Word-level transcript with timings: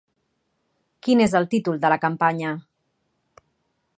Quin 1.07 1.21
és 1.25 1.35
el 1.41 1.45
títol 1.51 1.77
de 1.85 1.93
la 1.95 1.99
campanya? 2.07 2.57